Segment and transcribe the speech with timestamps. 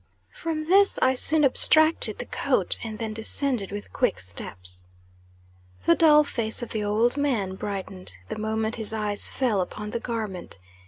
[0.31, 4.87] From this I soon abstracted the coat, and then descended with quick steps.
[5.85, 9.99] The dull face of the old man brightened, the moment his eyes fell upon the
[9.99, 10.57] garment.